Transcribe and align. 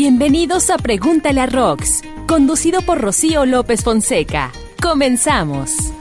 Bienvenidos 0.00 0.70
a 0.70 0.78
Pregúntale 0.78 1.40
a 1.40 1.46
Rox, 1.46 2.02
conducido 2.28 2.82
por 2.82 3.00
Rocío 3.00 3.44
López 3.44 3.82
Fonseca. 3.82 4.52
Comenzamos. 4.80 5.92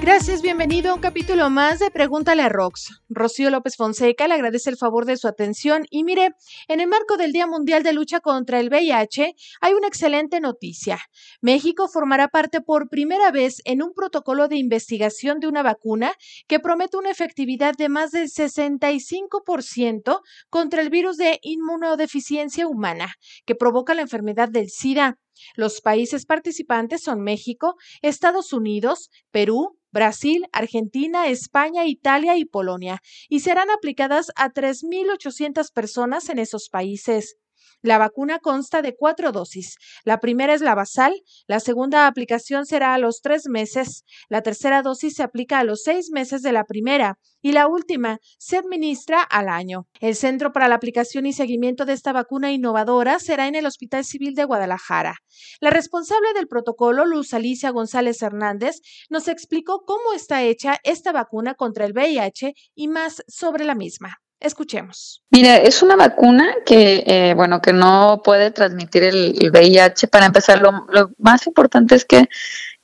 Gracias, 0.00 0.42
bienvenido 0.42 0.90
a 0.90 0.94
un 0.94 1.00
capítulo 1.00 1.48
más 1.50 1.78
de 1.78 1.90
Pregúntale 1.90 2.42
a 2.42 2.48
Rox. 2.48 3.00
Rocío 3.08 3.48
López 3.48 3.76
Fonseca 3.76 4.28
le 4.28 4.34
agradece 4.34 4.68
el 4.68 4.76
favor 4.76 5.06
de 5.06 5.16
su 5.16 5.28
atención 5.28 5.86
y 5.88 6.04
mire, 6.04 6.34
en 6.68 6.80
el 6.80 6.88
marco 6.88 7.16
del 7.16 7.32
Día 7.32 7.46
Mundial 7.46 7.82
de 7.82 7.94
Lucha 7.94 8.20
contra 8.20 8.60
el 8.60 8.68
VIH 8.68 9.34
hay 9.60 9.72
una 9.72 9.88
excelente 9.88 10.40
noticia. 10.40 10.98
México 11.40 11.88
formará 11.88 12.28
parte 12.28 12.60
por 12.60 12.90
primera 12.90 13.30
vez 13.30 13.62
en 13.64 13.82
un 13.82 13.94
protocolo 13.94 14.48
de 14.48 14.56
investigación 14.56 15.40
de 15.40 15.46
una 15.46 15.62
vacuna 15.62 16.12
que 16.48 16.60
promete 16.60 16.96
una 16.98 17.10
efectividad 17.10 17.74
de 17.74 17.88
más 17.88 18.10
del 18.10 18.28
65% 18.28 20.20
contra 20.50 20.82
el 20.82 20.90
virus 20.90 21.16
de 21.16 21.38
inmunodeficiencia 21.42 22.66
humana 22.66 23.14
que 23.46 23.54
provoca 23.54 23.94
la 23.94 24.02
enfermedad 24.02 24.48
del 24.50 24.68
SIDA. 24.68 25.18
Los 25.56 25.80
países 25.80 26.26
participantes 26.26 27.02
son 27.02 27.20
México, 27.20 27.74
Estados 28.02 28.52
Unidos, 28.52 29.10
Perú, 29.30 29.78
Brasil, 29.92 30.46
Argentina, 30.52 31.28
España, 31.28 31.86
Italia 31.86 32.36
y 32.36 32.44
Polonia, 32.44 33.00
y 33.28 33.40
serán 33.40 33.70
aplicadas 33.70 34.32
a 34.36 34.50
3.800 34.50 35.72
personas 35.72 36.28
en 36.28 36.38
esos 36.38 36.68
países. 36.68 37.36
La 37.84 37.98
vacuna 37.98 38.38
consta 38.38 38.80
de 38.80 38.96
cuatro 38.96 39.30
dosis. 39.30 39.76
La 40.04 40.18
primera 40.18 40.54
es 40.54 40.62
la 40.62 40.74
basal, 40.74 41.12
la 41.46 41.60
segunda 41.60 42.06
aplicación 42.06 42.64
será 42.64 42.94
a 42.94 42.98
los 42.98 43.20
tres 43.20 43.46
meses, 43.46 44.04
la 44.30 44.40
tercera 44.40 44.80
dosis 44.80 45.16
se 45.16 45.22
aplica 45.22 45.58
a 45.58 45.64
los 45.64 45.82
seis 45.82 46.08
meses 46.10 46.40
de 46.40 46.52
la 46.52 46.64
primera 46.64 47.18
y 47.42 47.52
la 47.52 47.68
última 47.68 48.20
se 48.38 48.56
administra 48.56 49.20
al 49.20 49.50
año. 49.50 49.86
El 50.00 50.14
centro 50.14 50.50
para 50.50 50.66
la 50.66 50.76
aplicación 50.76 51.26
y 51.26 51.34
seguimiento 51.34 51.84
de 51.84 51.92
esta 51.92 52.14
vacuna 52.14 52.52
innovadora 52.52 53.18
será 53.18 53.48
en 53.48 53.54
el 53.54 53.66
Hospital 53.66 54.02
Civil 54.02 54.34
de 54.34 54.44
Guadalajara. 54.44 55.16
La 55.60 55.68
responsable 55.68 56.32
del 56.32 56.48
protocolo, 56.48 57.04
Luz 57.04 57.34
Alicia 57.34 57.68
González 57.68 58.22
Hernández, 58.22 58.80
nos 59.10 59.28
explicó 59.28 59.84
cómo 59.84 60.14
está 60.14 60.42
hecha 60.42 60.78
esta 60.84 61.12
vacuna 61.12 61.52
contra 61.54 61.84
el 61.84 61.92
VIH 61.92 62.54
y 62.74 62.88
más 62.88 63.22
sobre 63.28 63.66
la 63.66 63.74
misma. 63.74 64.23
Escuchemos. 64.44 65.22
Mira, 65.30 65.56
es 65.56 65.82
una 65.82 65.96
vacuna 65.96 66.54
que, 66.66 67.02
eh, 67.06 67.32
bueno, 67.34 67.62
que 67.62 67.72
no 67.72 68.20
puede 68.22 68.50
transmitir 68.50 69.02
el, 69.02 69.50
VIH. 69.50 70.06
Para 70.08 70.26
empezar, 70.26 70.60
lo, 70.60 70.86
más 71.16 71.46
importante 71.46 71.94
es 71.94 72.04
que, 72.04 72.28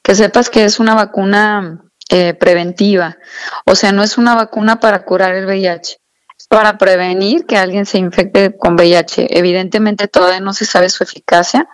que 0.02 0.14
sepas 0.14 0.48
que 0.48 0.64
es 0.64 0.80
una 0.80 0.94
vacuna 0.94 1.84
eh, 2.08 2.32
preventiva. 2.32 3.18
O 3.66 3.74
sea, 3.74 3.92
no 3.92 4.02
es 4.02 4.16
una 4.16 4.34
vacuna 4.34 4.80
para 4.80 5.04
curar 5.04 5.34
el 5.34 5.44
VIH. 5.44 6.00
Es 6.38 6.46
para 6.48 6.78
prevenir 6.78 7.44
que 7.44 7.58
alguien 7.58 7.84
se 7.84 7.98
infecte 7.98 8.56
con 8.56 8.72
VIH. 8.74 9.26
Evidentemente 9.38 10.08
todavía 10.08 10.40
no 10.40 10.54
se 10.54 10.64
sabe 10.64 10.88
su 10.88 11.04
eficacia 11.04 11.68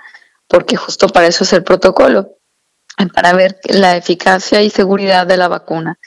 porque 0.49 0.75
justo 0.75 1.07
para 1.07 1.29
eso 1.29 1.45
es 1.45 1.53
el 1.53 1.63
protocolo 1.63 2.37
para 3.15 3.33
ver 3.35 3.59
la 3.65 3.97
eficacia 3.97 4.63
y 4.63 4.71
seguridad 4.71 5.27
de 5.27 5.37
la 5.37 5.49
vacuna. 5.49 5.99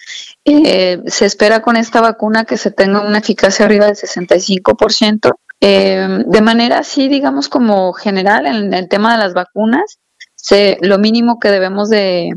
Eh, 0.66 1.02
se 1.08 1.26
espera 1.26 1.62
con 1.62 1.78
esta 1.78 2.02
vacuna 2.02 2.46
que 2.46 2.58
se 2.58 2.72
tenga 2.72 3.02
una 3.02 3.20
eficacia 3.20 3.66
arriba 3.66 3.86
del 3.86 3.96
65%. 3.96 5.32
Eh, 5.62 6.24
de 6.26 6.42
manera 6.42 6.80
así, 6.80 7.08
digamos, 7.08 7.50
como 7.50 7.94
general, 7.94 8.46
en 8.46 8.74
el 8.74 8.88
tema 8.88 9.14
de 9.14 9.20
las 9.20 9.34
vacunas, 9.34 10.00
lo 10.82 10.98
mínimo 10.98 11.40
que 11.40 11.50
debemos 11.50 11.90
de 11.90 12.32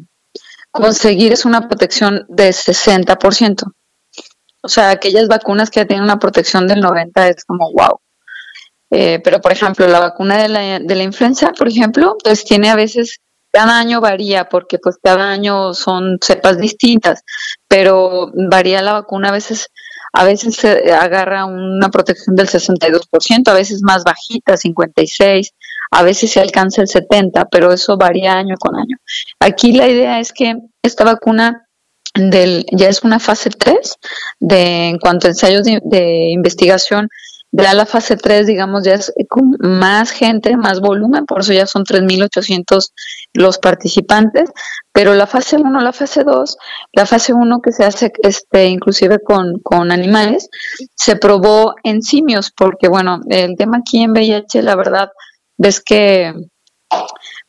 conseguir 0.70 1.32
es 1.32 1.44
una 1.44 1.68
protección 1.68 2.26
de 2.28 2.50
60%. 2.50 3.72
O 4.62 4.68
sea, 4.68 4.90
aquellas 4.90 5.28
vacunas 5.28 5.70
que 5.70 5.84
tienen 5.84 6.04
una 6.04 6.18
protección 6.18 6.66
del 6.66 6.82
90% 6.82 7.36
es 7.36 7.44
como 7.44 7.72
wow. 7.72 7.98
Eh, 8.90 9.20
pero, 9.24 9.40
por 9.40 9.52
ejemplo, 9.52 9.86
la 9.86 10.00
vacuna 10.00 10.36
de 10.36 10.48
la, 10.48 10.78
de 10.78 10.94
la 10.94 11.02
influenza, 11.02 11.52
por 11.52 11.68
ejemplo, 11.68 12.16
pues 12.22 12.44
tiene 12.44 12.68
a 12.68 12.76
veces 12.76 13.20
cada 13.52 13.78
año 13.78 14.00
varía 14.00 14.48
porque 14.48 14.78
pues 14.78 14.96
cada 15.02 15.30
año 15.30 15.74
son 15.74 16.18
cepas 16.20 16.58
distintas, 16.58 17.22
pero 17.68 18.30
varía 18.50 18.82
la 18.82 18.94
vacuna 18.94 19.28
a 19.28 19.32
veces 19.32 19.68
a 20.14 20.24
veces 20.24 20.56
se 20.56 20.92
agarra 20.92 21.46
una 21.46 21.90
protección 21.90 22.36
del 22.36 22.46
62%, 22.48 23.48
a 23.48 23.54
veces 23.54 23.80
más 23.82 24.04
bajita, 24.04 24.58
56, 24.58 25.52
a 25.90 26.02
veces 26.02 26.30
se 26.32 26.40
alcanza 26.40 26.82
el 26.82 26.88
70, 26.88 27.46
pero 27.46 27.72
eso 27.72 27.96
varía 27.96 28.34
año 28.34 28.56
con 28.58 28.76
año. 28.76 28.96
Aquí 29.40 29.72
la 29.72 29.88
idea 29.88 30.20
es 30.20 30.32
que 30.32 30.56
esta 30.82 31.04
vacuna 31.04 31.66
del, 32.14 32.66
ya 32.72 32.88
es 32.88 33.02
una 33.04 33.18
fase 33.20 33.48
3 33.48 33.96
de, 34.38 34.88
en 34.88 34.98
cuanto 34.98 35.26
a 35.26 35.30
ensayos 35.30 35.64
de, 35.64 35.80
de 35.82 36.30
investigación 36.30 37.08
ya 37.52 37.74
la 37.74 37.84
fase 37.84 38.16
3, 38.16 38.46
digamos, 38.46 38.82
ya 38.82 38.94
es 38.94 39.12
con 39.28 39.56
más 39.60 40.10
gente, 40.10 40.56
más 40.56 40.80
volumen, 40.80 41.26
por 41.26 41.40
eso 41.40 41.52
ya 41.52 41.66
son 41.66 41.84
3.800 41.84 42.92
los 43.34 43.58
participantes, 43.58 44.50
pero 44.92 45.14
la 45.14 45.26
fase 45.26 45.56
1, 45.56 45.80
la 45.80 45.92
fase 45.92 46.24
2, 46.24 46.56
la 46.94 47.06
fase 47.06 47.34
1 47.34 47.60
que 47.60 47.72
se 47.72 47.84
hace 47.84 48.12
este, 48.22 48.66
inclusive 48.66 49.18
con, 49.22 49.60
con 49.62 49.92
animales, 49.92 50.48
se 50.96 51.16
probó 51.16 51.74
en 51.84 52.02
simios, 52.02 52.50
porque 52.56 52.88
bueno, 52.88 53.20
el 53.28 53.54
tema 53.56 53.78
aquí 53.78 54.02
en 54.02 54.12
VIH, 54.12 54.62
la 54.62 54.74
verdad, 54.74 55.10
ves 55.58 55.80
que 55.80 56.32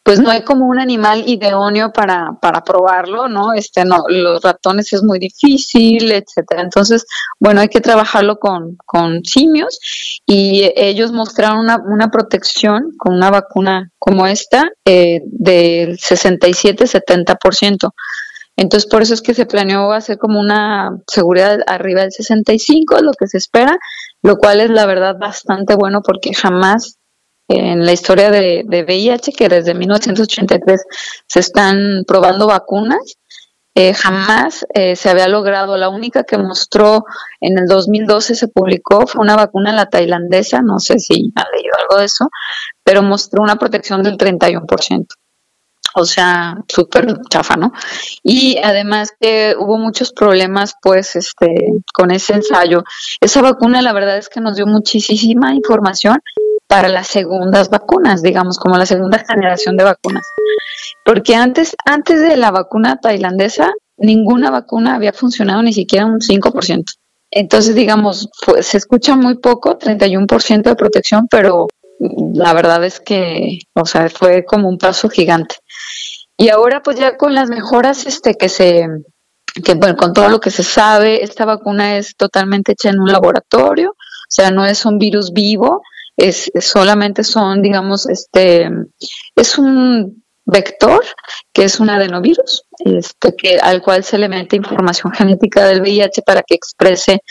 pues 0.03 0.19
no 0.19 0.29
hay 0.29 0.43
como 0.43 0.67
un 0.67 0.79
animal 0.79 1.23
idóneo 1.25 1.93
para, 1.93 2.37
para 2.41 2.61
probarlo, 2.61 3.29
¿no? 3.29 3.53
Este, 3.53 3.85
no, 3.85 4.03
los 4.09 4.43
ratones 4.43 4.91
es 4.91 5.01
muy 5.01 5.17
difícil, 5.17 6.11
etcétera. 6.11 6.61
Entonces, 6.61 7.05
bueno, 7.39 7.61
hay 7.61 7.69
que 7.69 7.79
trabajarlo 7.79 8.37
con, 8.37 8.75
con 8.85 9.23
simios 9.23 9.79
y 10.25 10.69
ellos 10.75 11.13
mostraron 11.13 11.59
una, 11.59 11.77
una 11.77 12.11
protección 12.11 12.91
con 12.97 13.15
una 13.15 13.31
vacuna 13.31 13.91
como 13.97 14.27
esta 14.27 14.65
eh, 14.83 15.21
del 15.25 15.97
67-70%. 15.97 17.91
Entonces, 18.57 18.89
por 18.89 19.01
eso 19.01 19.13
es 19.13 19.21
que 19.21 19.33
se 19.33 19.45
planeó 19.45 19.93
hacer 19.93 20.17
como 20.17 20.39
una 20.39 20.91
seguridad 21.07 21.59
arriba 21.65 22.01
del 22.01 22.11
65, 22.11 22.99
lo 23.01 23.13
que 23.13 23.27
se 23.27 23.37
espera, 23.37 23.77
lo 24.21 24.35
cual 24.37 24.59
es 24.59 24.69
la 24.69 24.85
verdad 24.85 25.15
bastante 25.17 25.75
bueno 25.75 26.01
porque 26.05 26.33
jamás 26.33 26.97
en 27.47 27.85
la 27.85 27.91
historia 27.91 28.31
de, 28.31 28.63
VIH, 28.67 29.33
que 29.33 29.49
desde 29.49 29.73
1983 29.73 30.81
se 31.27 31.39
están 31.39 32.03
probando 32.07 32.47
vacunas. 32.47 33.17
Eh, 33.75 33.95
jamás 33.95 34.67
eh, 34.75 34.95
se 34.95 35.09
había 35.09 35.27
logrado. 35.27 35.77
La 35.77 35.89
única 35.89 36.23
que 36.23 36.37
mostró 36.37 37.05
en 37.41 37.57
el 37.57 37.65
2012 37.65 38.35
se 38.35 38.47
publicó 38.47 39.07
fue 39.07 39.21
una 39.21 39.35
vacuna 39.35 39.73
la 39.73 39.89
tailandesa, 39.89 40.61
no 40.61 40.79
sé 40.79 40.99
si 40.99 41.31
han 41.35 41.45
leído 41.55 41.73
algo 41.81 41.99
de 41.99 42.05
eso, 42.05 42.29
pero 42.83 43.01
mostró 43.01 43.41
una 43.41 43.55
protección 43.55 44.03
del 44.03 44.17
31%. 44.17 45.07
O 45.95 46.05
sea, 46.05 46.55
súper 46.67 47.19
chafa, 47.29 47.55
¿no? 47.55 47.71
Y 48.23 48.57
además 48.63 49.11
que 49.19 49.55
hubo 49.59 49.77
muchos 49.77 50.11
problemas, 50.11 50.73
pues, 50.81 51.15
este, 51.15 51.53
con 51.93 52.09
ese 52.09 52.33
ensayo. 52.33 52.83
Esa 53.21 53.43
vacuna, 53.43 53.81
la 53.83 53.93
verdad 53.93 54.17
es 54.17 54.27
que 54.27 54.41
nos 54.41 54.55
dio 54.55 54.65
muchísima 54.65 55.53
información 55.53 56.17
para 56.73 56.89
las 56.89 57.05
segundas 57.05 57.69
vacunas, 57.69 58.23
digamos, 58.23 58.57
como 58.57 58.79
la 58.79 58.87
segunda 58.87 59.19
generación 59.19 59.77
de 59.77 59.83
vacunas. 59.83 60.25
Porque 61.05 61.35
antes, 61.35 61.75
antes 61.85 62.19
de 62.19 62.35
la 62.35 62.49
vacuna 62.49 62.97
tailandesa, 62.99 63.71
ninguna 63.95 64.49
vacuna 64.49 64.95
había 64.95 65.13
funcionado 65.13 65.61
ni 65.61 65.71
siquiera 65.71 66.07
un 66.07 66.19
5%. 66.19 66.83
Entonces, 67.29 67.75
digamos, 67.75 68.27
se 68.61 68.77
escucha 68.77 69.15
muy 69.15 69.37
poco, 69.37 69.77
31% 69.77 70.63
de 70.63 70.75
protección, 70.75 71.27
pero 71.29 71.67
la 72.33 72.53
verdad 72.53 72.83
es 72.83 72.99
que, 72.99 73.59
o 73.75 73.85
sea, 73.85 74.09
fue 74.09 74.43
como 74.43 74.67
un 74.67 74.79
paso 74.79 75.09
gigante. 75.09 75.57
Y 76.37 76.49
ahora, 76.49 76.81
pues 76.81 76.97
ya 76.97 77.17
con 77.17 77.35
las 77.35 77.49
mejoras 77.49 78.07
este, 78.07 78.33
que 78.33 78.49
se, 78.49 78.87
que 79.63 79.75
bueno, 79.75 79.95
con 79.95 80.11
todo 80.11 80.27
lo 80.27 80.39
que 80.39 80.49
se 80.49 80.63
sabe, 80.63 81.23
esta 81.23 81.45
vacuna 81.45 81.97
es 81.97 82.15
totalmente 82.17 82.71
hecha 82.71 82.89
en 82.89 82.99
un 82.99 83.11
laboratorio, 83.11 83.91
o 83.91 84.35
sea, 84.35 84.49
no 84.49 84.65
es 84.65 84.87
un 84.87 84.97
virus 84.97 85.33
vivo, 85.33 85.83
es, 86.17 86.51
solamente 86.59 87.23
son, 87.23 87.61
digamos, 87.61 88.07
este, 88.07 88.69
es 89.35 89.57
un 89.57 90.23
vector 90.45 91.03
que 91.53 91.63
es 91.63 91.79
un 91.79 91.89
adenovirus, 91.89 92.63
este, 92.79 93.35
que, 93.35 93.57
al 93.59 93.81
cual 93.81 94.03
se 94.03 94.17
le 94.17 94.29
mete 94.29 94.57
información 94.57 95.13
genética 95.13 95.65
del 95.65 95.81
VIH 95.81 96.21
para 96.23 96.43
que 96.43 96.55
exprese 96.55 97.21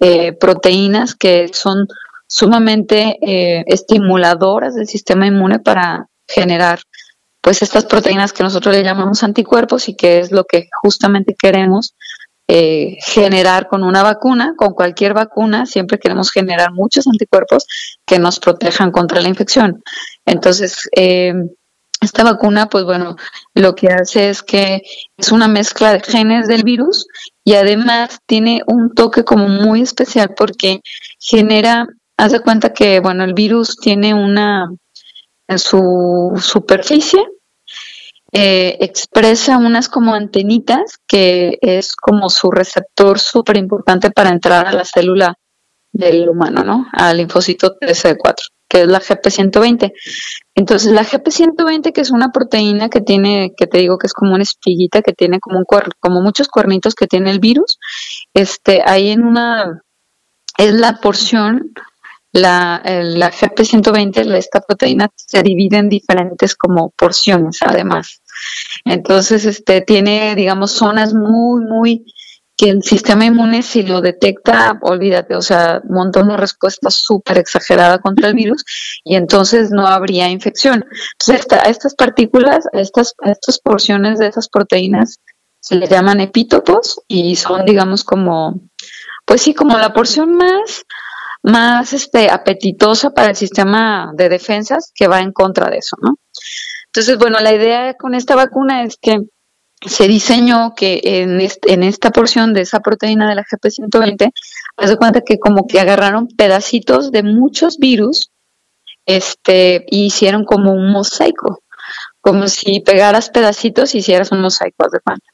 eh, 0.00 0.32
proteínas 0.32 1.14
que 1.14 1.48
son 1.52 1.86
sumamente 2.26 3.18
eh, 3.20 3.64
estimuladoras 3.66 4.74
del 4.74 4.86
sistema 4.86 5.26
inmune 5.26 5.58
para 5.58 6.06
generar 6.26 6.80
pues 7.42 7.60
estas 7.60 7.84
proteínas 7.84 8.32
que 8.32 8.42
nosotros 8.42 8.74
le 8.74 8.84
llamamos 8.84 9.22
anticuerpos 9.22 9.88
y 9.88 9.96
que 9.96 10.20
es 10.20 10.30
lo 10.30 10.44
que 10.44 10.68
justamente 10.80 11.34
queremos 11.38 11.94
eh, 12.48 12.96
generar 13.04 13.68
con 13.68 13.82
una 13.82 14.02
vacuna, 14.02 14.54
con 14.56 14.74
cualquier 14.74 15.14
vacuna, 15.14 15.66
siempre 15.66 15.98
queremos 15.98 16.30
generar 16.30 16.72
muchos 16.72 17.06
anticuerpos 17.06 17.66
que 18.06 18.18
nos 18.18 18.38
protejan 18.40 18.90
contra 18.90 19.20
la 19.20 19.28
infección. 19.28 19.82
Entonces, 20.26 20.88
eh, 20.96 21.34
esta 22.00 22.24
vacuna, 22.24 22.68
pues 22.68 22.84
bueno, 22.84 23.16
lo 23.54 23.74
que 23.74 23.88
hace 23.88 24.28
es 24.28 24.42
que 24.42 24.82
es 25.16 25.30
una 25.30 25.46
mezcla 25.46 25.92
de 25.92 26.00
genes 26.00 26.48
del 26.48 26.64
virus 26.64 27.06
y 27.44 27.54
además 27.54 28.18
tiene 28.26 28.62
un 28.66 28.92
toque 28.92 29.24
como 29.24 29.48
muy 29.48 29.82
especial 29.82 30.34
porque 30.36 30.80
genera 31.20 31.86
Haz 32.22 32.30
de 32.30 32.40
cuenta 32.40 32.72
que, 32.72 33.00
bueno, 33.00 33.24
el 33.24 33.34
virus 33.34 33.76
tiene 33.76 34.14
una, 34.14 34.72
en 35.48 35.58
su 35.58 36.32
superficie, 36.40 37.20
eh, 38.34 38.78
expresa 38.80 39.58
unas 39.58 39.90
como 39.90 40.14
antenitas 40.14 40.98
que 41.06 41.58
es 41.60 41.94
como 41.94 42.30
su 42.30 42.50
receptor 42.50 43.18
súper 43.18 43.58
importante 43.58 44.10
para 44.10 44.30
entrar 44.30 44.66
a 44.66 44.72
la 44.72 44.86
célula 44.86 45.34
del 45.92 46.28
humano, 46.28 46.64
¿no? 46.64 46.86
Al 46.92 47.18
linfocito 47.18 47.76
TC4, 47.78 48.34
que 48.68 48.82
es 48.82 48.88
la 48.88 49.00
GP120. 49.00 49.92
Entonces, 50.54 50.92
la 50.92 51.04
GP120, 51.04 51.92
que 51.92 52.00
es 52.00 52.10
una 52.10 52.30
proteína 52.32 52.88
que 52.88 53.02
tiene, 53.02 53.52
que 53.54 53.66
te 53.66 53.78
digo 53.78 53.98
que 53.98 54.06
es 54.06 54.14
como 54.14 54.32
una 54.32 54.42
espiguita, 54.42 55.02
que 55.02 55.12
tiene 55.12 55.38
como, 55.38 55.58
un 55.58 55.66
como 56.00 56.22
muchos 56.22 56.48
cuernitos 56.48 56.94
que 56.94 57.06
tiene 57.06 57.30
el 57.30 57.38
virus, 57.38 57.78
este, 58.32 58.82
ahí 58.86 59.10
en 59.10 59.24
una, 59.24 59.82
es 60.56 60.72
la 60.72 61.00
porción 61.02 61.72
la, 62.32 62.80
la 62.84 63.30
GP120, 63.30 64.34
esta 64.36 64.60
proteína, 64.60 65.10
se 65.14 65.42
divide 65.42 65.76
en 65.76 65.88
diferentes 65.88 66.56
como 66.56 66.90
porciones, 66.96 67.58
además. 67.60 68.21
Entonces, 68.84 69.44
este, 69.44 69.80
tiene, 69.80 70.34
digamos, 70.34 70.72
zonas 70.72 71.14
muy, 71.14 71.64
muy, 71.64 72.04
que 72.56 72.70
el 72.70 72.82
sistema 72.82 73.24
inmune 73.24 73.62
si 73.62 73.82
lo 73.82 74.00
detecta, 74.00 74.78
olvídate, 74.82 75.34
o 75.34 75.42
sea, 75.42 75.80
monta 75.88 76.20
una 76.20 76.36
respuesta 76.36 76.90
súper 76.90 77.38
exagerada 77.38 77.98
contra 77.98 78.28
el 78.28 78.34
virus 78.42 78.64
y 79.04 79.16
entonces 79.16 79.70
no 79.70 79.86
habría 79.86 80.28
infección. 80.28 80.84
Entonces, 81.18 81.46
a 81.52 81.68
estas 81.68 81.94
partículas, 81.94 82.66
a 82.72 82.80
estas, 82.80 83.14
a 83.22 83.30
estas 83.30 83.58
porciones 83.58 84.18
de 84.18 84.28
esas 84.28 84.48
proteínas 84.48 85.18
se 85.60 85.76
le 85.76 85.86
llaman 85.86 86.20
epítopos 86.20 87.00
y 87.06 87.36
son, 87.36 87.64
digamos, 87.64 88.04
como, 88.04 88.60
pues 89.24 89.42
sí, 89.42 89.54
como 89.54 89.78
la 89.78 89.92
porción 89.92 90.34
más 90.34 90.84
más 91.42 91.92
este, 91.92 92.30
apetitosa 92.30 93.10
para 93.10 93.30
el 93.30 93.36
sistema 93.36 94.12
de 94.14 94.28
defensas 94.28 94.92
que 94.94 95.08
va 95.08 95.20
en 95.20 95.32
contra 95.32 95.68
de 95.68 95.78
eso, 95.78 95.96
¿no? 96.00 96.14
Entonces, 96.94 97.18
bueno, 97.18 97.38
la 97.40 97.54
idea 97.54 97.94
con 97.94 98.14
esta 98.14 98.34
vacuna 98.36 98.84
es 98.84 98.96
que 99.00 99.20
se 99.84 100.06
diseñó 100.06 100.74
que 100.76 101.00
en, 101.02 101.40
esta 101.82 102.10
porción 102.10 102.52
de 102.52 102.60
esa 102.60 102.80
proteína 102.80 103.28
de 103.28 103.34
la 103.34 103.44
GP120, 103.44 104.30
haz 104.76 104.90
de 104.90 104.96
cuenta 104.96 105.22
que 105.22 105.38
como 105.38 105.66
que 105.66 105.80
agarraron 105.80 106.28
pedacitos 106.28 107.10
de 107.10 107.22
muchos 107.22 107.78
virus 107.78 108.30
este, 109.06 109.84
y 109.88 110.06
hicieron 110.06 110.44
como 110.44 110.72
un 110.72 110.92
mosaico, 110.92 111.62
como 112.20 112.46
si 112.46 112.80
pegaras 112.80 113.30
pedacitos 113.30 113.94
y 113.94 113.98
hicieras 113.98 114.30
un 114.30 114.42
mosaico, 114.42 114.88
de 114.90 115.00
cuenta. 115.00 115.26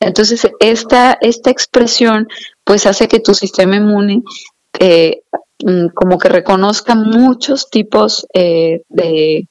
Entonces, 0.00 0.48
esta, 0.60 1.18
esta 1.20 1.50
expresión 1.50 2.28
pues 2.64 2.86
hace 2.86 3.08
que 3.08 3.20
tu 3.20 3.34
sistema 3.34 3.76
inmune 3.76 4.22
eh, 4.78 5.22
Mm, 5.64 5.88
como 5.88 6.18
que 6.18 6.28
reconozca 6.28 6.94
muchos 6.94 7.68
tipos 7.68 8.26
eh, 8.32 8.82
de 8.88 9.48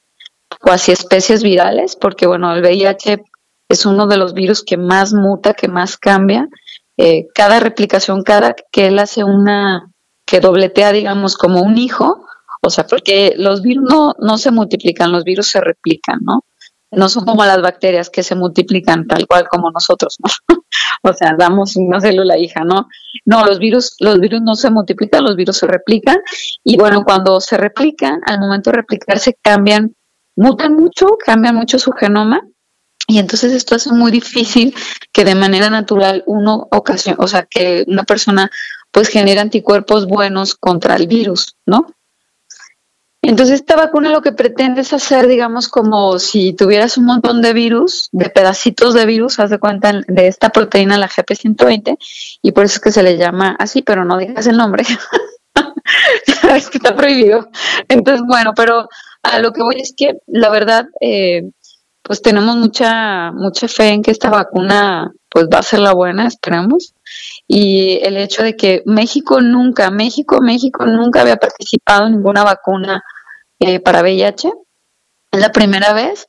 cuasi 0.60 0.92
especies 0.92 1.42
virales, 1.42 1.96
porque 1.96 2.26
bueno, 2.26 2.52
el 2.54 2.62
VIH 2.62 3.22
es 3.68 3.86
uno 3.86 4.06
de 4.06 4.16
los 4.16 4.34
virus 4.34 4.62
que 4.64 4.76
más 4.76 5.12
muta, 5.12 5.54
que 5.54 5.68
más 5.68 5.96
cambia. 5.96 6.48
Eh, 6.96 7.26
cada 7.34 7.60
replicación, 7.60 8.22
cada 8.22 8.54
que 8.72 8.88
él 8.88 8.98
hace 8.98 9.24
una, 9.24 9.92
que 10.26 10.40
dobletea, 10.40 10.92
digamos, 10.92 11.36
como 11.36 11.62
un 11.62 11.78
hijo, 11.78 12.26
o 12.62 12.70
sea, 12.70 12.86
porque 12.86 13.34
los 13.36 13.62
virus 13.62 13.88
no, 13.88 14.14
no 14.18 14.38
se 14.38 14.50
multiplican, 14.50 15.12
los 15.12 15.24
virus 15.24 15.48
se 15.48 15.60
replican, 15.60 16.18
¿no? 16.22 16.44
no 16.90 17.08
son 17.08 17.24
como 17.24 17.44
las 17.44 17.60
bacterias 17.60 18.10
que 18.10 18.22
se 18.22 18.34
multiplican 18.34 19.06
tal 19.06 19.26
cual 19.26 19.46
como 19.48 19.70
nosotros, 19.70 20.16
¿no? 20.22 20.30
o 21.02 21.12
sea, 21.12 21.34
damos 21.38 21.76
una 21.76 22.00
célula 22.00 22.38
hija, 22.38 22.64
¿no? 22.64 22.88
No, 23.24 23.44
los 23.44 23.58
virus, 23.58 23.96
los 24.00 24.18
virus 24.20 24.40
no 24.42 24.54
se 24.54 24.70
multiplican, 24.70 25.24
los 25.24 25.36
virus 25.36 25.58
se 25.58 25.66
replican 25.66 26.18
y 26.64 26.76
bueno, 26.76 27.04
cuando 27.04 27.40
se 27.40 27.56
replican, 27.56 28.20
al 28.26 28.40
momento 28.40 28.70
de 28.70 28.78
replicarse 28.78 29.36
cambian, 29.42 29.94
mutan 30.38 30.74
mucho, 30.74 31.18
cambian 31.18 31.56
mucho 31.56 31.78
su 31.78 31.92
genoma 31.92 32.40
y 33.06 33.18
entonces 33.18 33.52
esto 33.52 33.74
hace 33.74 33.90
muy 33.92 34.10
difícil 34.10 34.74
que 35.12 35.24
de 35.24 35.34
manera 35.34 35.68
natural 35.68 36.22
uno 36.26 36.68
ocasione, 36.70 37.16
o 37.18 37.26
sea, 37.26 37.44
que 37.44 37.84
una 37.88 38.04
persona 38.04 38.50
pues 38.92 39.08
genere 39.08 39.40
anticuerpos 39.40 40.06
buenos 40.06 40.54
contra 40.54 40.94
el 40.94 41.06
virus, 41.06 41.56
¿no? 41.66 41.94
Entonces 43.20 43.56
esta 43.56 43.74
vacuna 43.76 44.10
lo 44.10 44.22
que 44.22 44.32
pretende 44.32 44.82
es 44.82 44.92
hacer, 44.92 45.26
digamos, 45.26 45.68
como 45.68 46.18
si 46.20 46.52
tuvieras 46.52 46.96
un 46.98 47.06
montón 47.06 47.42
de 47.42 47.52
virus, 47.52 48.08
de 48.12 48.30
pedacitos 48.30 48.94
de 48.94 49.06
virus, 49.06 49.40
haz 49.40 49.50
de 49.50 49.58
cuenta 49.58 50.00
de 50.06 50.28
esta 50.28 50.50
proteína, 50.50 50.98
la 50.98 51.08
GP120, 51.08 51.98
y 52.42 52.52
por 52.52 52.64
eso 52.64 52.76
es 52.76 52.80
que 52.80 52.92
se 52.92 53.02
le 53.02 53.16
llama 53.16 53.56
así, 53.58 53.82
pero 53.82 54.04
no 54.04 54.18
digas 54.18 54.46
el 54.46 54.56
nombre. 54.56 54.84
es 56.54 56.70
que 56.70 56.78
está 56.78 56.94
prohibido. 56.94 57.48
Entonces, 57.88 58.22
bueno, 58.26 58.52
pero 58.54 58.88
a 59.22 59.38
lo 59.38 59.52
que 59.52 59.62
voy 59.62 59.76
es 59.80 59.94
que 59.96 60.18
la 60.26 60.50
verdad, 60.50 60.86
eh, 61.00 61.50
pues 62.02 62.22
tenemos 62.22 62.56
mucha, 62.56 63.32
mucha 63.32 63.68
fe 63.68 63.88
en 63.88 64.02
que 64.02 64.10
esta 64.10 64.30
vacuna 64.30 65.12
pues 65.28 65.46
va 65.52 65.58
a 65.58 65.62
ser 65.62 65.80
la 65.80 65.92
buena, 65.92 66.26
esperemos. 66.26 66.94
Y 67.46 68.00
el 68.02 68.16
hecho 68.16 68.42
de 68.42 68.56
que 68.56 68.82
México 68.86 69.40
nunca, 69.40 69.90
México, 69.90 70.40
México 70.40 70.86
nunca 70.86 71.20
había 71.20 71.36
participado 71.36 72.06
en 72.06 72.12
ninguna 72.12 72.44
vacuna 72.44 73.02
eh, 73.58 73.80
para 73.80 74.02
VIH. 74.02 74.52
Es 75.30 75.40
la 75.40 75.52
primera 75.52 75.92
vez 75.92 76.26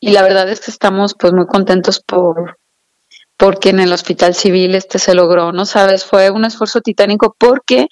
y 0.00 0.10
la 0.12 0.22
verdad 0.22 0.48
es 0.48 0.60
que 0.60 0.70
estamos 0.70 1.14
pues 1.18 1.32
muy 1.32 1.46
contentos 1.46 2.00
por 2.00 2.58
porque 3.38 3.70
en 3.70 3.80
el 3.80 3.92
hospital 3.92 4.34
civil 4.34 4.74
este 4.74 4.98
se 4.98 5.14
logró, 5.14 5.52
¿no 5.52 5.64
sabes? 5.64 6.04
Fue 6.04 6.30
un 6.30 6.44
esfuerzo 6.44 6.80
titánico 6.80 7.34
porque 7.38 7.86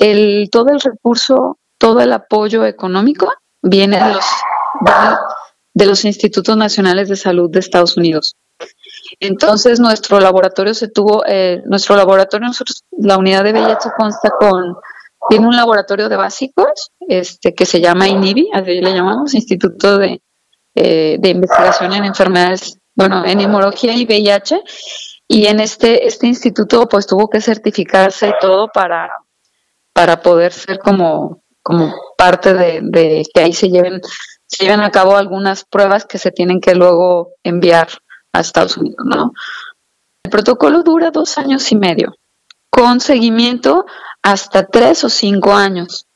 el 0.00 0.48
todo 0.50 0.70
el 0.70 0.80
recurso, 0.80 1.58
todo 1.78 2.00
el 2.00 2.12
apoyo 2.12 2.66
económico 2.66 3.32
viene 3.62 4.02
de 4.02 4.14
los 4.14 4.24
de 5.72 5.86
los 5.86 6.04
institutos 6.04 6.56
nacionales 6.56 7.08
de 7.08 7.16
salud 7.16 7.48
de 7.50 7.60
Estados 7.60 7.96
Unidos. 7.96 8.34
Entonces 9.20 9.78
nuestro 9.78 10.18
laboratorio 10.18 10.74
se 10.74 10.88
tuvo, 10.88 11.24
eh, 11.26 11.62
nuestro 11.66 11.94
laboratorio, 11.94 12.48
nosotros, 12.48 12.82
la 12.90 13.16
unidad 13.16 13.44
de 13.44 13.52
VIH 13.52 13.90
consta 13.96 14.30
con, 14.38 14.76
tiene 15.28 15.46
un 15.46 15.54
laboratorio 15.54 16.08
de 16.08 16.16
básicos, 16.16 16.90
este, 17.06 17.54
que 17.54 17.64
se 17.64 17.80
llama 17.80 18.08
INIBI, 18.08 18.50
así 18.52 18.80
le 18.80 18.92
llamamos, 18.92 19.34
Instituto 19.34 19.98
de, 19.98 20.20
eh, 20.74 21.16
de 21.20 21.28
Investigación 21.28 21.92
en 21.92 22.04
Enfermedades, 22.04 22.78
bueno, 22.98 23.24
en 23.24 23.40
Inmunología 23.40 23.94
y 23.94 24.04
VIH, 24.04 24.60
y 25.28 25.46
en 25.46 25.60
este, 25.60 26.08
este 26.08 26.26
instituto 26.26 26.88
pues 26.88 27.06
tuvo 27.06 27.30
que 27.30 27.40
certificarse 27.40 28.34
todo 28.40 28.68
para, 28.74 29.08
para 29.92 30.20
poder 30.20 30.52
ser 30.52 30.80
como, 30.80 31.44
como 31.62 31.94
parte 32.16 32.54
de, 32.54 32.80
de 32.82 33.24
que 33.32 33.40
ahí 33.40 33.52
se 33.52 33.68
lleven, 33.68 34.00
se 34.46 34.64
lleven 34.64 34.80
a 34.80 34.90
cabo 34.90 35.16
algunas 35.16 35.64
pruebas 35.64 36.06
que 36.06 36.18
se 36.18 36.32
tienen 36.32 36.60
que 36.60 36.74
luego 36.74 37.34
enviar 37.44 37.86
a 38.32 38.40
Estados 38.40 38.76
Unidos, 38.76 39.06
¿no? 39.06 39.32
El 40.24 40.32
protocolo 40.32 40.82
dura 40.82 41.12
dos 41.12 41.38
años 41.38 41.70
y 41.70 41.76
medio, 41.76 42.16
con 42.68 42.98
seguimiento 42.98 43.86
hasta 44.24 44.66
tres 44.66 45.04
o 45.04 45.08
cinco 45.08 45.52
años. 45.52 46.07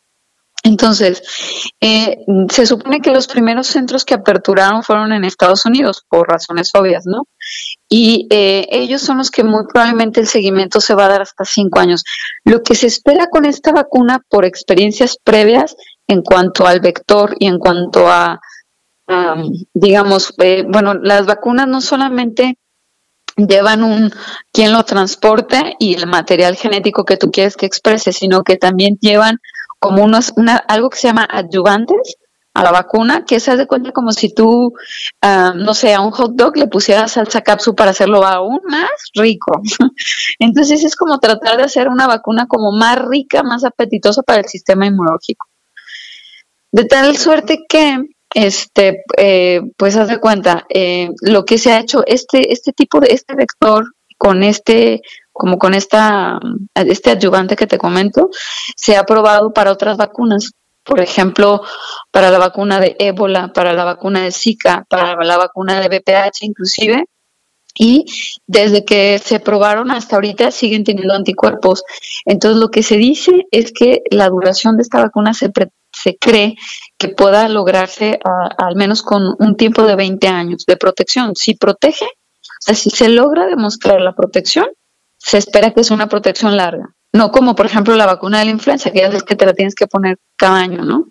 Entonces, 0.65 1.23
eh, 1.81 2.19
se 2.51 2.67
supone 2.67 3.01
que 3.01 3.11
los 3.11 3.27
primeros 3.27 3.67
centros 3.67 4.05
que 4.05 4.15
aperturaron 4.15 4.83
fueron 4.85 5.13
en 5.13 5.25
Estados 5.25 5.67
Unidos, 5.67 6.05
por 6.09 6.29
razones 6.29 6.71
obvias, 6.75 7.05
¿no? 7.05 7.27
Y 7.89 8.29
eh, 8.31 8.69
ellos 8.71 9.03
son 9.03 9.19
los 9.19 9.31
que 9.31 9.43
muy 9.43 9.65
probablemente 9.67 10.21
el 10.21 10.29
seguimiento 10.29 10.81
se 10.81 10.95
va 10.95 11.07
a 11.07 11.09
dar 11.09 11.23
hasta 11.23 11.45
cinco 11.45 11.81
años. 11.81 12.05
Lo 12.45 12.63
que 12.63 12.77
se 12.77 12.87
espera 12.87 13.27
con 13.27 13.45
esta 13.45 13.73
vacuna, 13.73 14.21
por 14.29 14.45
experiencias 14.45 15.17
previas, 15.23 15.75
en 16.07 16.23
cuanto 16.23 16.67
al 16.67 16.81
vector 16.81 17.35
y 17.39 17.47
en 17.47 17.59
cuanto 17.59 18.09
a 18.09 18.41
digamos, 19.75 20.35
eh, 20.39 20.65
bueno, 20.67 20.95
las 20.95 21.27
vacunas 21.27 21.67
no 21.69 21.81
solamente 21.81 22.59
llevan 23.37 23.83
un 23.83 24.13
quien 24.53 24.73
lo 24.73 24.85
transporte 24.85 25.75
y 25.79 25.95
el 25.95 26.07
material 26.07 26.57
genético 26.57 27.05
que 27.05 27.17
tú 27.17 27.31
quieres 27.31 27.57
que 27.57 27.67
exprese, 27.67 28.13
sino 28.13 28.43
que 28.43 28.57
también 28.57 28.99
llevan 29.01 29.39
como 29.83 30.05
unos, 30.05 30.33
una, 30.37 30.57
algo 30.57 30.91
que 30.91 30.99
se 30.99 31.09
llama 31.09 31.27
adyuvantes 31.29 32.17
a 32.55 32.63
la 32.63 32.71
vacuna, 32.71 33.25
que 33.27 33.41
se 33.41 33.51
hace 33.51 33.67
cuenta 33.67 33.91
como 33.91 34.13
si 34.13 34.33
tú, 34.33 34.73
no 35.23 35.75
sé, 35.75 35.93
a 35.93 36.01
un 36.01 36.13
hot 36.13 36.35
dog 36.37 36.57
le 36.57 36.69
pusieras 36.69 37.13
salsa 37.13 37.41
capsu 37.41 37.75
para 37.75 37.91
hacerlo 37.91 38.25
aún 38.25 38.61
más 38.69 38.91
rico. 39.15 39.61
Entonces 40.39 40.85
es 40.85 40.95
como 40.95 41.19
tratar 41.19 41.57
de 41.57 41.65
hacer 41.65 41.89
una 41.89 42.07
vacuna 42.07 42.47
como 42.47 42.71
más 42.71 42.97
rica, 43.05 43.43
más 43.43 43.65
apetitosa 43.65 44.23
para 44.23 44.41
el 44.41 44.47
sistema 44.47 44.87
inmunológico. 44.87 45.49
De 46.71 46.85
tal 46.85 47.17
suerte 47.17 47.65
que 47.69 47.99
este, 48.35 49.03
eh, 49.17 49.63
pues 49.77 49.97
haz 49.97 50.09
de 50.09 50.21
cuenta, 50.21 50.65
eh, 50.69 51.11
lo 51.23 51.45
que 51.45 51.59
se 51.59 51.73
ha 51.73 51.81
hecho, 51.81 52.05
este, 52.07 52.53
este 52.53 52.73
tipo 52.73 53.01
de, 53.01 53.09
este 53.09 53.35
vector 53.35 53.95
con 54.17 54.45
este, 54.45 55.03
como 55.43 55.59
con 55.59 55.75
esta, 55.75 56.39
este 56.73 57.11
adyuvante 57.11 57.57
que 57.57 57.67
te 57.67 57.77
comento, 57.77 58.31
se 58.77 58.97
ha 58.97 59.03
probado 59.03 59.53
para 59.53 59.73
otras 59.73 59.97
vacunas. 59.97 60.53
Por 60.85 61.01
ejemplo, 61.01 61.63
para 62.13 62.31
la 62.31 62.39
vacuna 62.39 62.79
de 62.79 62.95
ébola, 63.01 63.53
para 63.53 63.73
la 63.73 63.83
vacuna 63.83 64.23
de 64.23 64.31
Zika, 64.31 64.87
para 64.89 65.17
la 65.25 65.39
vacuna 65.39 65.81
de 65.81 65.89
BPH 65.89 66.43
inclusive, 66.43 67.07
y 67.75 68.05
desde 68.47 68.85
que 68.85 69.19
se 69.19 69.41
probaron 69.41 69.91
hasta 69.91 70.15
ahorita 70.15 70.53
siguen 70.53 70.85
teniendo 70.85 71.13
anticuerpos. 71.13 71.83
Entonces 72.25 72.61
lo 72.61 72.69
que 72.69 72.85
se 72.85 72.97
dice 72.97 73.33
es 73.51 73.73
que 73.73 74.03
la 74.13 74.29
duración 74.29 74.77
de 74.77 74.83
esta 74.83 75.01
vacuna 75.01 75.35
se, 75.35 75.51
se 75.93 76.17
cree 76.19 76.55
que 76.97 77.09
pueda 77.09 77.49
lograrse 77.49 78.21
al 78.59 78.77
menos 78.77 79.03
con 79.03 79.35
un 79.41 79.57
tiempo 79.57 79.83
de 79.83 79.97
20 79.97 80.29
años 80.29 80.65
de 80.69 80.77
protección. 80.77 81.35
Si 81.35 81.55
protege, 81.55 82.05
o 82.05 82.61
sea, 82.61 82.77
si 82.77 82.91
se 82.91 83.09
logra 83.09 83.47
demostrar 83.47 84.01
la 84.01 84.15
protección, 84.15 84.69
se 85.25 85.39
espera 85.39 85.71
que 85.71 85.81
es 85.81 85.91
una 85.91 86.09
protección 86.09 86.57
larga. 86.57 86.95
No 87.13 87.31
como, 87.31 87.55
por 87.55 87.67
ejemplo, 87.67 87.95
la 87.95 88.07
vacuna 88.07 88.41
de 88.41 88.47
la 88.47 88.51
influenza, 88.51 88.91
que 88.91 89.01
ya 89.01 89.07
es 89.09 89.23
que 89.23 89.37
te 89.37 89.47
la 89.47 89.53
tienes 89.53 89.75
que 89.75 89.87
poner 89.87 90.19
cada 90.37 90.57
año, 90.57 90.83
¿no? 90.83 91.09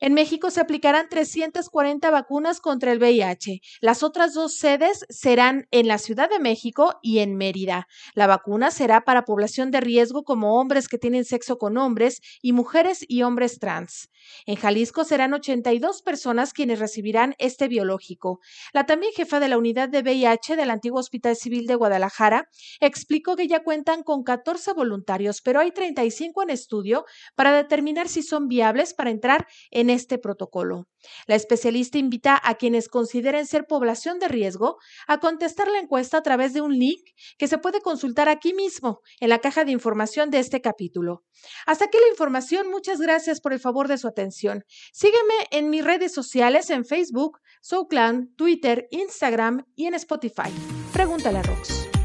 En 0.00 0.14
México 0.14 0.50
se 0.50 0.60
aplicarán 0.60 1.08
340 1.08 2.10
vacunas 2.12 2.60
contra 2.60 2.92
el 2.92 2.98
VIH. 2.98 3.60
Las 3.80 4.04
otras 4.04 4.32
dos 4.32 4.54
sedes 4.54 5.04
serán 5.08 5.66
en 5.72 5.88
la 5.88 5.98
Ciudad 5.98 6.30
de 6.30 6.38
México 6.38 7.00
y 7.02 7.18
en 7.18 7.36
Mérida. 7.36 7.88
La 8.14 8.28
vacuna 8.28 8.70
será 8.70 9.00
para 9.00 9.24
población 9.24 9.72
de 9.72 9.80
riesgo 9.80 10.22
como 10.22 10.60
hombres 10.60 10.86
que 10.86 10.98
tienen 10.98 11.24
sexo 11.24 11.58
con 11.58 11.76
hombres 11.78 12.20
y 12.40 12.52
mujeres 12.52 13.04
y 13.08 13.22
hombres 13.22 13.58
trans. 13.58 14.08
En 14.46 14.54
Jalisco 14.54 15.02
serán 15.02 15.34
82 15.34 16.02
personas 16.02 16.52
quienes 16.52 16.78
recibirán 16.78 17.34
este 17.38 17.66
biológico. 17.66 18.38
La 18.72 18.86
también 18.86 19.12
jefa 19.12 19.40
de 19.40 19.48
la 19.48 19.58
unidad 19.58 19.88
de 19.88 20.02
VIH 20.02 20.54
del 20.54 20.70
antiguo 20.70 21.00
Hospital 21.00 21.34
Civil 21.34 21.66
de 21.66 21.74
Guadalajara 21.74 22.48
explicó 22.78 23.34
que 23.34 23.48
ya 23.48 23.64
cuentan 23.64 24.04
con 24.04 24.22
14 24.22 24.74
voluntarios, 24.74 25.40
pero 25.42 25.58
hay 25.58 25.72
35 25.72 26.42
en 26.42 26.50
estudio 26.50 27.04
para 27.34 27.52
determinar 27.52 28.08
si 28.08 28.22
son 28.22 28.46
viables 28.46 28.94
para 28.94 29.10
entrar 29.10 29.48
este 29.90 30.18
protocolo. 30.18 30.88
La 31.26 31.34
especialista 31.34 31.98
invita 31.98 32.40
a 32.42 32.54
quienes 32.56 32.88
consideren 32.88 33.46
ser 33.46 33.66
población 33.66 34.18
de 34.18 34.28
riesgo 34.28 34.78
a 35.06 35.18
contestar 35.18 35.68
la 35.68 35.78
encuesta 35.78 36.18
a 36.18 36.22
través 36.22 36.52
de 36.52 36.60
un 36.60 36.78
link 36.78 37.00
que 37.36 37.48
se 37.48 37.58
puede 37.58 37.80
consultar 37.80 38.28
aquí 38.28 38.54
mismo 38.54 39.00
en 39.20 39.28
la 39.28 39.38
caja 39.38 39.64
de 39.64 39.72
información 39.72 40.30
de 40.30 40.38
este 40.38 40.60
capítulo. 40.60 41.24
Hasta 41.66 41.86
aquí 41.86 41.98
la 42.00 42.10
información. 42.10 42.70
Muchas 42.70 43.00
gracias 43.00 43.40
por 43.40 43.52
el 43.52 43.60
favor 43.60 43.88
de 43.88 43.98
su 43.98 44.08
atención. 44.08 44.64
Sígueme 44.92 45.34
en 45.50 45.70
mis 45.70 45.84
redes 45.84 46.12
sociales 46.12 46.70
en 46.70 46.84
Facebook, 46.84 47.38
SoClan, 47.60 48.34
Twitter, 48.36 48.88
Instagram 48.90 49.64
y 49.74 49.86
en 49.86 49.94
Spotify. 49.94 50.50
Pregúntale 50.92 51.38
a 51.38 51.42
Rox. 51.42 51.97